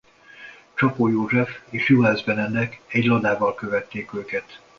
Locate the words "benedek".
2.21-2.79